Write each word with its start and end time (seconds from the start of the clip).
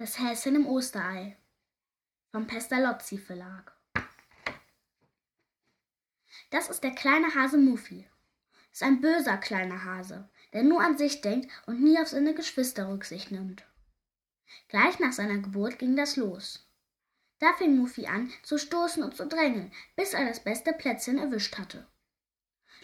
Das 0.00 0.18
Häschen 0.18 0.54
im 0.54 0.66
Osterei 0.66 1.36
vom 2.32 2.46
Pestalozzi 2.46 3.18
Verlag. 3.18 3.76
Das 6.48 6.70
ist 6.70 6.82
der 6.82 6.92
kleine 6.92 7.34
Hase 7.34 7.58
Muffi. 7.58 8.08
Ist 8.72 8.82
ein 8.82 9.02
böser 9.02 9.36
kleiner 9.36 9.84
Hase, 9.84 10.30
der 10.54 10.62
nur 10.62 10.80
an 10.80 10.96
sich 10.96 11.20
denkt 11.20 11.50
und 11.66 11.82
nie 11.82 11.98
auf 11.98 12.08
seine 12.08 12.32
Geschwister 12.32 12.88
Rücksicht 12.88 13.30
nimmt. 13.30 13.62
Gleich 14.68 14.98
nach 15.00 15.12
seiner 15.12 15.36
Geburt 15.36 15.78
ging 15.78 15.96
das 15.96 16.16
los. 16.16 16.66
Da 17.38 17.52
fing 17.58 17.76
Muffi 17.76 18.06
an 18.06 18.32
zu 18.42 18.56
stoßen 18.56 19.02
und 19.02 19.14
zu 19.14 19.26
drängen, 19.26 19.70
bis 19.96 20.14
er 20.14 20.24
das 20.24 20.42
beste 20.42 20.72
Plätzchen 20.72 21.18
erwischt 21.18 21.58
hatte. 21.58 21.86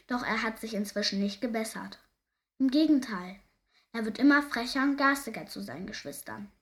Doch 0.07 0.23
er 0.23 0.43
hat 0.43 0.61
sich 0.61 0.75
inzwischen 0.75 1.21
nicht 1.21 1.41
gebessert. 1.41 1.99
Im 2.59 2.71
Gegenteil, 2.71 3.41
er 3.95 4.05
wird 4.05 4.19
immer 4.19 4.43
frecher 4.43 4.83
und 4.83 4.99
garstiger 4.99 5.47
zu 5.47 5.63
seinen 5.63 5.87
Geschwistern. 5.87 6.53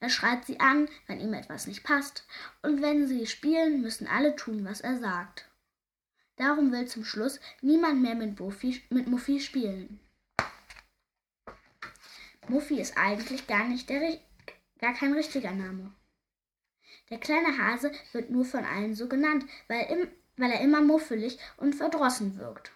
Er 0.00 0.08
schreit 0.08 0.46
sie 0.46 0.58
an, 0.60 0.88
wenn 1.06 1.20
ihm 1.20 1.34
etwas 1.34 1.66
nicht 1.66 1.84
passt, 1.84 2.26
und 2.62 2.80
wenn 2.80 3.06
sie 3.06 3.26
spielen, 3.26 3.82
müssen 3.82 4.06
alle 4.06 4.34
tun, 4.34 4.64
was 4.64 4.80
er 4.80 4.98
sagt. 4.98 5.50
Darum 6.36 6.72
will 6.72 6.86
zum 6.86 7.04
Schluss 7.04 7.38
niemand 7.60 8.00
mehr 8.00 8.14
mit, 8.14 8.36
Buffy, 8.36 8.82
mit 8.88 9.06
Muffy 9.06 9.40
spielen. 9.40 10.00
Muffy 12.48 12.80
ist 12.80 12.96
eigentlich 12.96 13.46
gar 13.46 13.68
nicht 13.68 13.90
der, 13.90 14.18
gar 14.78 14.94
kein 14.94 15.12
richtiger 15.12 15.52
Name. 15.52 15.92
Der 17.10 17.18
kleine 17.18 17.58
Hase 17.58 17.92
wird 18.12 18.30
nur 18.30 18.46
von 18.46 18.64
allen 18.64 18.94
so 18.94 19.06
genannt, 19.06 19.44
weil, 19.68 19.84
im, 19.90 20.08
weil 20.36 20.50
er 20.50 20.62
immer 20.62 20.80
muffelig 20.80 21.38
und 21.58 21.74
verdrossen 21.74 22.38
wirkt. 22.38 22.72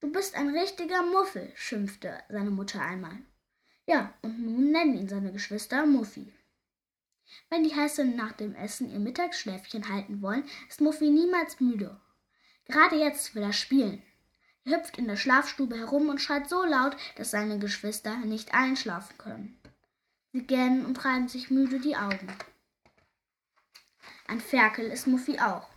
Du 0.00 0.10
bist 0.10 0.34
ein 0.34 0.56
richtiger 0.56 1.02
Muffel, 1.02 1.52
schimpfte 1.54 2.22
seine 2.30 2.50
Mutter 2.50 2.80
einmal. 2.80 3.18
Ja, 3.86 4.14
und 4.22 4.40
nun 4.40 4.70
nennen 4.70 4.96
ihn 4.96 5.08
seine 5.08 5.32
Geschwister 5.32 5.84
Muffy. 5.84 6.32
Wenn 7.48 7.64
die 7.64 7.74
Heißen 7.74 8.16
nach 8.16 8.32
dem 8.32 8.54
Essen 8.54 8.90
ihr 8.90 8.98
Mittagsschläfchen 8.98 9.88
halten 9.88 10.22
wollen, 10.22 10.44
ist 10.68 10.80
Muffy 10.80 11.10
niemals 11.10 11.60
müde. 11.60 12.00
Gerade 12.66 12.96
jetzt 12.96 13.34
will 13.34 13.42
er 13.42 13.52
spielen. 13.52 14.02
Er 14.64 14.78
hüpft 14.78 14.98
in 14.98 15.06
der 15.06 15.16
Schlafstube 15.16 15.76
herum 15.76 16.08
und 16.08 16.20
schreit 16.20 16.48
so 16.48 16.64
laut, 16.64 16.96
dass 17.16 17.30
seine 17.30 17.58
Geschwister 17.58 18.16
nicht 18.18 18.54
einschlafen 18.54 19.16
können. 19.18 19.58
Sie 20.32 20.42
gähnen 20.42 20.84
und 20.84 21.04
reiben 21.04 21.28
sich 21.28 21.50
müde 21.50 21.78
die 21.78 21.96
Augen. 21.96 22.28
Ein 24.26 24.40
Ferkel 24.40 24.86
ist 24.86 25.06
Muffy 25.06 25.38
auch. 25.38 25.68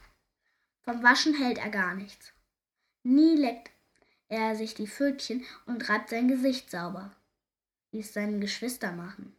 Vom 0.81 1.03
Waschen 1.03 1.36
hält 1.36 1.59
er 1.59 1.70
gar 1.70 1.94
nichts. 1.94 2.33
Nie 3.03 3.36
leckt 3.36 3.72
er 4.27 4.55
sich 4.55 4.73
die 4.73 4.88
Pfötchen 4.88 5.45
und 5.66 5.88
reibt 5.89 6.09
sein 6.09 6.27
Gesicht 6.27 6.70
sauber, 6.70 7.16
wie 7.92 8.00
es 8.00 8.14
seine 8.14 8.39
Geschwister 8.39 8.92
machen. 8.92 9.36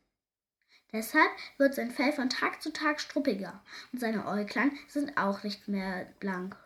Deshalb 0.92 1.30
wird 1.56 1.74
sein 1.74 1.90
Fell 1.90 2.12
von 2.12 2.30
Tag 2.30 2.60
zu 2.62 2.72
Tag 2.72 3.00
struppiger 3.00 3.62
und 3.92 4.00
seine 4.00 4.26
Äuglein 4.26 4.76
sind 4.88 5.16
auch 5.16 5.42
nicht 5.44 5.68
mehr 5.68 6.06
blank. 6.18 6.56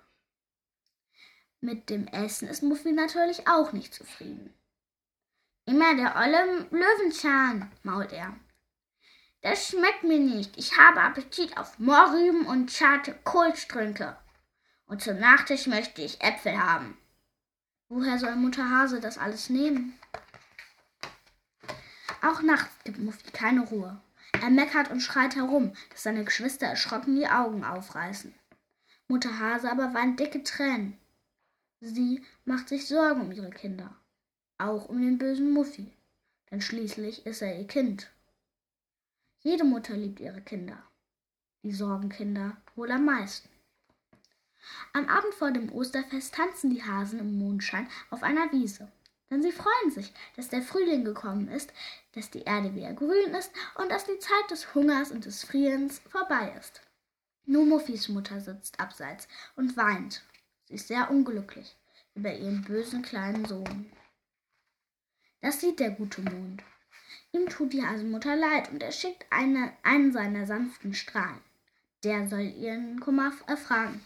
Mit 1.61 1.91
dem 1.91 2.06
Essen 2.08 2.48
ist 2.48 2.62
Muffy 2.62 2.92
natürlich 2.92 3.48
auch 3.48 3.72
nicht 3.72 3.94
zufrieden. 3.94 4.55
Immer 5.66 5.94
der 5.97 6.16
olle 6.16 6.66
Löwenzahn, 6.70 7.72
mault 7.83 8.12
er. 8.12 8.34
Das 9.41 9.69
schmeckt 9.69 10.05
mir 10.05 10.19
nicht. 10.19 10.56
Ich 10.56 10.78
habe 10.78 11.03
Appetit 11.03 11.56
auf 11.59 11.78
Mohrrüben 11.78 12.47
und 12.47 12.70
zarte 12.70 13.14
Kohlstrünke. 13.25 14.16
Und 14.86 15.03
zum 15.03 15.19
Nachtisch 15.19 15.66
möchte 15.66 16.03
ich 16.03 16.22
Äpfel 16.22 16.59
haben. 16.59 16.97
Woher 17.88 18.19
soll 18.19 18.36
Mutter 18.36 18.69
Hase 18.69 19.00
das 19.00 19.19
alles 19.19 19.50
nehmen? 19.50 19.98
Auch 22.22 22.41
nachts 22.41 22.72
gibt 22.84 22.98
Muffy 22.98 23.31
keine 23.33 23.61
Ruhe. 23.66 24.00
Er 24.43 24.51
meckert 24.51 24.91
und 24.91 25.01
schreit 25.01 25.37
herum, 25.37 25.73
dass 25.91 26.03
seine 26.03 26.25
Geschwister 26.25 26.67
erschrocken 26.67 27.17
die 27.17 27.29
Augen 27.29 27.65
aufreißen. 27.65 28.35
Mutter 29.09 29.39
Hase 29.39 29.71
aber 29.71 29.95
weint 29.95 30.19
dicke 30.19 30.43
Tränen. 30.43 30.99
Sie 31.81 32.22
macht 32.44 32.69
sich 32.69 32.87
Sorgen 32.87 33.21
um 33.21 33.33
ihre 33.33 33.50
Kinder, 33.50 33.94
auch 34.59 34.89
um 34.89 35.00
den 35.00 35.19
bösen 35.19 35.50
Muffi, 35.53 35.93
denn 36.50 36.61
schließlich 36.61 37.27
ist 37.27 37.43
er 37.43 37.59
ihr 37.59 37.67
Kind. 37.67 38.11
Jede 39.41 39.65
Mutter 39.65 39.94
liebt 39.94 40.21
ihre 40.21 40.41
Kinder, 40.41 40.83
die 41.62 41.73
Sorgenkinder 41.73 42.56
wohl 42.75 42.91
am 42.91 43.05
meisten. 43.05 43.49
Am 44.94 45.09
Abend 45.09 45.34
vor 45.34 45.50
dem 45.50 45.71
Osterfest 45.73 46.34
tanzen 46.34 46.71
die 46.71 46.83
Hasen 46.83 47.19
im 47.19 47.39
Mondschein 47.39 47.89
auf 48.11 48.23
einer 48.23 48.50
Wiese 48.53 48.91
denn 49.31 49.43
sie 49.43 49.53
freuen 49.53 49.91
sich, 49.91 50.12
dass 50.37 50.49
der 50.49 50.62
Frühling 50.62 51.05
gekommen 51.05 51.49
ist, 51.49 51.73
dass 52.12 52.31
die 52.31 52.43
Erde 52.43 52.75
wieder 52.75 52.93
grün 52.93 53.35
ist 53.35 53.51
und 53.77 53.91
dass 53.91 54.05
die 54.05 54.19
Zeit 54.19 54.51
des 54.51 54.75
Hungers 54.75 55.11
und 55.11 55.25
des 55.25 55.45
Frierens 55.45 56.01
vorbei 56.09 56.55
ist. 56.59 56.83
Nur 57.47 57.67
Muffis 57.67 58.09
Mutter 58.09 58.41
sitzt 58.41 58.81
abseits 58.81 59.29
und 59.57 59.77
weint. 59.77 60.23
Sie 60.67 60.75
ist 60.75 60.89
sehr 60.89 61.11
unglücklich 61.11 61.77
über 62.15 62.33
ihren 62.33 62.62
bösen 62.62 63.03
kleinen 63.03 63.45
Sohn. 63.45 63.91
Das 65.41 65.61
sieht 65.61 65.81
der 65.81 65.91
gute 65.91 66.23
Mond. 66.23 66.62
Ihm 67.33 67.49
tut 67.49 67.73
die 67.73 67.85
Hasenmutter 67.85 68.37
leid 68.37 68.71
und 68.71 68.83
er 68.83 68.93
schickt 68.93 69.27
eine, 69.31 69.73
einen 69.83 70.12
seiner 70.12 70.47
sanften 70.47 70.95
Strahlen. 70.95 71.43
Der 72.03 72.29
soll 72.29 72.53
ihren 72.59 73.01
Kummer 73.01 73.33
erfragen. 73.47 74.05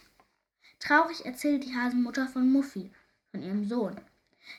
Traurig 0.79 1.25
erzählt 1.25 1.65
die 1.65 1.75
Hasenmutter 1.75 2.27
von 2.27 2.51
Muffi, 2.51 2.91
von 3.31 3.43
ihrem 3.43 3.67
Sohn, 3.67 4.01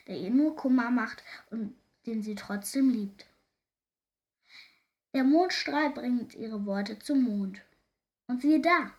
der 0.07 0.17
ihr 0.17 0.29
nur 0.29 0.55
Kummer 0.55 0.91
macht 0.91 1.23
und 1.49 1.75
den 2.05 2.21
sie 2.21 2.35
trotzdem 2.35 2.89
liebt. 2.89 3.25
Der 5.13 5.23
Mondstrahl 5.23 5.89
bringt 5.91 6.35
ihre 6.35 6.65
Worte 6.65 6.97
zum 6.99 7.23
Mond. 7.23 7.61
Und 8.27 8.41
siehe 8.41 8.61
da, 8.61 8.91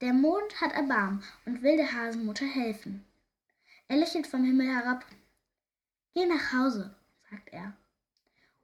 der 0.00 0.12
Mond 0.12 0.60
hat 0.60 0.72
Erbarm 0.72 1.22
und 1.44 1.62
will 1.62 1.76
der 1.76 1.92
Hasenmutter 1.92 2.46
helfen. 2.46 3.04
Er 3.86 3.98
lächelt 3.98 4.26
vom 4.26 4.44
Himmel 4.44 4.66
herab. 4.66 5.04
Geh 6.14 6.26
nach 6.26 6.52
Hause, 6.52 6.94
sagt 7.30 7.50
er, 7.50 7.76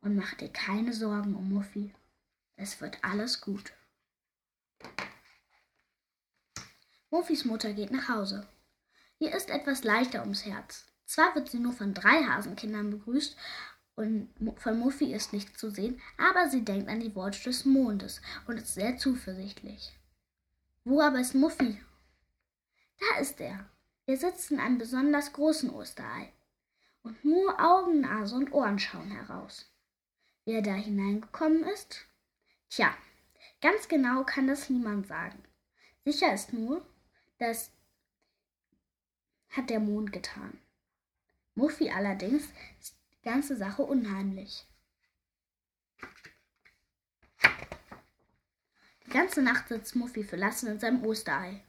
und 0.01 0.17
mach 0.17 0.35
dir 0.35 0.49
keine 0.49 0.93
Sorgen 0.93 1.35
um 1.35 1.53
Muffi. 1.53 1.95
Es 2.57 2.81
wird 2.81 2.99
alles 3.03 3.41
gut. 3.41 3.73
Muffis 7.11 7.45
Mutter 7.45 7.73
geht 7.73 7.93
nach 7.93 8.09
Hause. 8.09 8.49
Ihr 9.19 9.35
ist 9.35 9.51
etwas 9.51 9.85
leichter 9.85 10.23
ums 10.23 10.45
Herz. 10.45 10.87
Zwar 11.07 11.35
wird 11.35 11.49
sie 11.49 11.59
nur 11.59 11.73
von 11.73 11.95
drei 11.95 12.25
Hasenkindern 12.25 12.91
begrüßt 12.91 13.37
und 13.95 14.29
von 14.59 14.79
Muffy 14.79 15.15
ist 15.15 15.33
nichts 15.33 15.59
zu 15.59 15.71
sehen, 15.71 16.01
aber 16.19 16.51
sie 16.51 16.65
denkt 16.65 16.89
an 16.89 17.01
die 17.01 17.15
Worte 17.15 17.43
des 17.45 17.65
Mondes 17.65 18.21
und 18.47 18.59
ist 18.59 18.75
sehr 18.75 18.99
zuversichtlich. 18.99 19.99
Wo 20.85 21.01
aber 21.01 21.21
ist 21.21 21.35
Muffy? 21.35 21.81
Da 22.99 23.21
ist 23.21 23.41
er. 23.41 23.71
Er 24.07 24.17
sitzt 24.17 24.51
in 24.51 24.61
einem 24.61 24.79
besonders 24.79 25.33
großen 25.33 25.71
Osterei. 25.71 26.33
Und 27.03 27.25
nur 27.25 27.59
Augen, 27.61 28.01
Nase 28.01 28.35
und 28.35 28.53
Ohren 28.53 28.79
schauen 28.79 29.11
heraus. 29.11 29.73
Wie 30.45 30.53
er 30.53 30.63
da 30.63 30.75
hineingekommen 30.75 31.65
ist? 31.65 32.05
Tja, 32.69 32.95
ganz 33.61 33.89
genau 33.89 34.25
kann 34.25 34.49
das 34.49 34.69
niemand 34.71 35.07
sagen. 35.07 35.43
Sicher 36.05 36.35
ist 36.35 36.53
nur, 36.53 36.85
das 37.39 37.71
hat 39.49 39.71
der 39.71 39.81
Mond 39.81 40.13
getan. 40.13 40.61
Muffy 41.59 41.91
allerdings 41.91 42.45
ist 42.79 42.95
die 43.15 43.23
ganze 43.23 43.57
Sache 43.57 43.83
unheimlich. 43.83 44.67
Die 49.07 49.11
ganze 49.11 49.41
Nacht 49.41 49.69
sitzt 49.69 49.97
Muffy 49.97 50.23
verlassen 50.23 50.69
in 50.69 50.79
seinem 50.79 51.03
Osterei. 51.03 51.63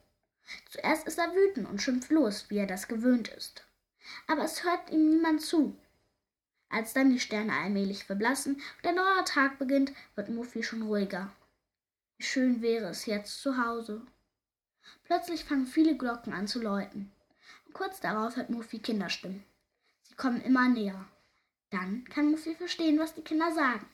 Zuerst 0.70 1.08
ist 1.08 1.18
er 1.18 1.34
wütend 1.34 1.70
und 1.70 1.82
schimpft 1.82 2.12
los, 2.12 2.50
wie 2.50 2.58
er 2.58 2.68
das 2.68 2.90
gewöhnt 2.90 3.30
ist. 3.30 3.66
Aber 4.28 4.44
es 4.44 4.66
hört 4.66 4.90
ihm 4.90 5.10
niemand 5.10 5.42
zu. 5.42 5.78
Als 6.68 6.92
dann 6.92 7.10
die 7.10 7.22
Sterne 7.22 7.54
allmählich 7.54 8.04
verblassen 8.04 8.56
und 8.56 8.84
der 8.84 8.92
neue 8.92 9.24
Tag 9.24 9.58
beginnt, 9.58 9.94
wird 10.16 10.28
Muffy 10.28 10.64
schon 10.64 10.82
ruhiger. 10.82 11.32
Wie 12.18 12.24
schön 12.24 12.62
wäre 12.62 12.90
es 12.90 13.06
jetzt 13.06 13.42
zu 13.42 13.58
Hause. 13.58 14.06
Plötzlich 15.06 15.46
fangen 15.46 15.66
viele 15.66 15.96
Glocken 15.96 16.34
an 16.34 16.46
zu 16.46 16.62
läuten. 16.62 17.10
Und 17.68 17.74
kurz 17.74 18.02
darauf 18.02 18.36
hört 18.36 18.50
Muffy 18.50 18.80
Kinderstimmen 18.80 19.46
kommen 20.18 20.42
immer 20.42 20.68
näher. 20.68 21.06
Dann 21.70 22.04
kann 22.06 22.32
Muffy 22.32 22.56
verstehen, 22.56 23.00
was 23.00 23.14
die 23.14 23.22
Kinder 23.22 23.54
sagen. 23.54 23.86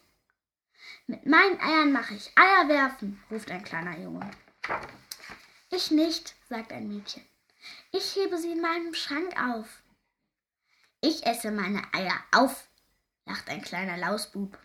Mit 1.07 1.25
meinen 1.25 1.59
Eiern 1.59 1.91
mache 1.91 2.15
ich 2.15 2.31
Eier 2.37 2.67
werfen, 2.67 3.21
ruft 3.29 3.51
ein 3.51 3.63
kleiner 3.63 3.97
Junge. 3.99 4.29
Ich 5.69 5.91
nicht, 5.91 6.35
sagt 6.49 6.71
ein 6.71 6.87
Mädchen. 6.87 7.23
Ich 7.91 8.15
hebe 8.15 8.37
sie 8.37 8.51
in 8.51 8.61
meinem 8.61 8.93
Schrank 8.93 9.35
auf. 9.41 9.81
Ich 11.01 11.25
esse 11.25 11.51
meine 11.51 11.81
Eier 11.93 12.19
auf, 12.31 12.67
lacht 13.25 13.49
ein 13.49 13.61
kleiner 13.61 13.97
Lausbub. 13.97 14.57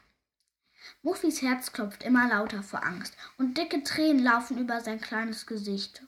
Muffis 1.02 1.42
Herz 1.42 1.72
klopft 1.72 2.02
immer 2.02 2.28
lauter 2.28 2.62
vor 2.62 2.84
Angst 2.84 3.16
und 3.36 3.58
dicke 3.58 3.82
Tränen 3.82 4.22
laufen 4.22 4.58
über 4.58 4.80
sein 4.80 5.00
kleines 5.00 5.46
Gesicht. 5.46 6.02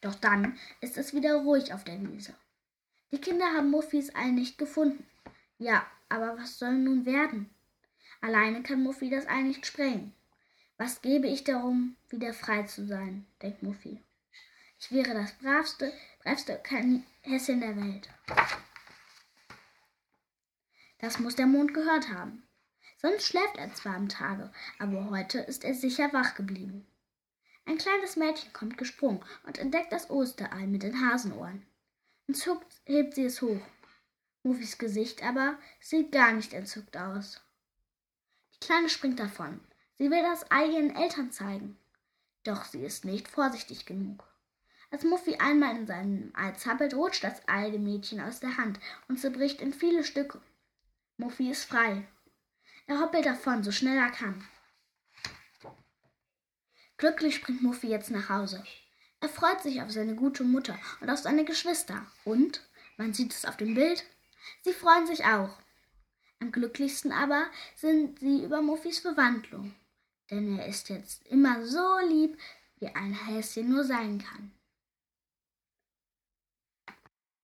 Doch 0.00 0.14
dann 0.14 0.58
ist 0.80 0.96
es 0.98 1.14
wieder 1.14 1.36
ruhig 1.36 1.72
auf 1.72 1.84
der 1.84 2.00
Wiese. 2.00 2.34
Die 3.12 3.20
Kinder 3.20 3.46
haben 3.46 3.70
Muffis 3.70 4.14
Ei 4.14 4.30
nicht 4.30 4.56
gefunden. 4.58 5.06
Ja, 5.58 5.84
aber 6.08 6.38
was 6.38 6.58
soll 6.58 6.74
nun 6.74 7.06
werden? 7.06 7.50
Alleine 8.20 8.62
kann 8.62 8.82
Muffi 8.82 9.10
das 9.10 9.26
Ei 9.26 9.42
nicht 9.42 9.66
sprengen. 9.66 10.12
Was 10.76 11.02
gebe 11.02 11.26
ich 11.26 11.44
darum, 11.44 11.96
wieder 12.08 12.32
frei 12.32 12.62
zu 12.64 12.86
sein, 12.86 13.26
denkt 13.42 13.62
Muffy. 13.62 14.02
Ich 14.78 14.92
wäre 14.92 15.12
das 15.12 15.32
bravste, 15.34 15.92
bravste 16.22 16.60
Häschen 17.22 17.60
der 17.60 17.76
Welt. 17.76 18.08
Das 20.98 21.18
muss 21.18 21.36
der 21.36 21.46
Mond 21.46 21.74
gehört 21.74 22.08
haben. 22.10 22.46
Sonst 22.96 23.26
schläft 23.26 23.56
er 23.56 23.74
zwar 23.74 23.96
am 23.96 24.08
Tage, 24.08 24.52
aber 24.78 25.10
heute 25.10 25.38
ist 25.40 25.64
er 25.64 25.74
sicher 25.74 26.12
wach 26.12 26.34
geblieben. 26.34 26.86
Ein 27.66 27.78
kleines 27.78 28.16
Mädchen 28.16 28.52
kommt 28.52 28.78
gesprungen 28.78 29.24
und 29.44 29.58
entdeckt 29.58 29.92
das 29.92 30.10
Osterei 30.10 30.66
mit 30.66 30.82
den 30.82 31.00
Hasenohren. 31.00 31.66
Entzückt 32.30 32.80
hebt 32.84 33.16
sie 33.16 33.24
es 33.24 33.42
hoch. 33.42 33.60
Muffis 34.44 34.78
Gesicht 34.78 35.20
aber 35.24 35.58
sieht 35.80 36.12
gar 36.12 36.30
nicht 36.30 36.52
entzückt 36.52 36.96
aus. 36.96 37.40
Die 38.54 38.60
Kleine 38.64 38.88
springt 38.88 39.18
davon. 39.18 39.58
Sie 39.98 40.12
will 40.12 40.22
das 40.22 40.48
Ei 40.48 40.66
ihren 40.66 40.94
Eltern 40.94 41.32
zeigen. 41.32 41.76
Doch 42.44 42.64
sie 42.64 42.84
ist 42.84 43.04
nicht 43.04 43.26
vorsichtig 43.26 43.84
genug. 43.84 44.22
Als 44.92 45.02
Muffy 45.02 45.38
einmal 45.38 45.74
in 45.74 45.88
seinem 45.88 46.30
Ei 46.36 46.52
zappelt, 46.52 46.94
rutscht 46.94 47.24
das 47.24 47.42
Ei 47.48 47.68
dem 47.70 47.82
Mädchen 47.82 48.20
aus 48.20 48.38
der 48.38 48.56
Hand 48.56 48.78
und 49.08 49.18
zerbricht 49.18 49.60
in 49.60 49.72
viele 49.72 50.04
Stücke. 50.04 50.40
Muffy 51.16 51.50
ist 51.50 51.64
frei. 51.64 52.06
Er 52.86 53.00
hoppelt 53.00 53.26
davon, 53.26 53.64
so 53.64 53.72
schnell 53.72 53.98
er 53.98 54.12
kann. 54.12 54.46
Glücklich 56.96 57.34
springt 57.34 57.62
Muffy 57.62 57.88
jetzt 57.88 58.12
nach 58.12 58.28
Hause. 58.28 58.62
Er 59.20 59.28
freut 59.28 59.62
sich 59.62 59.82
auf 59.82 59.90
seine 59.90 60.14
gute 60.14 60.44
Mutter 60.44 60.78
und 61.00 61.10
auf 61.10 61.18
seine 61.18 61.44
Geschwister. 61.44 62.06
Und, 62.24 62.66
man 62.96 63.12
sieht 63.12 63.32
es 63.32 63.44
auf 63.44 63.56
dem 63.56 63.74
Bild, 63.74 64.04
sie 64.62 64.72
freuen 64.72 65.06
sich 65.06 65.24
auch. 65.24 65.58
Am 66.40 66.52
glücklichsten 66.52 67.12
aber 67.12 67.46
sind 67.76 68.18
sie 68.20 68.44
über 68.44 68.62
Muffys 68.62 69.00
Verwandlung, 69.00 69.74
denn 70.30 70.58
er 70.58 70.66
ist 70.66 70.88
jetzt 70.88 71.26
immer 71.26 71.66
so 71.66 71.98
lieb, 72.08 72.38
wie 72.78 72.88
ein 72.88 73.12
Häschen 73.12 73.68
nur 73.68 73.84
sein 73.84 74.18
kann. 74.18 74.52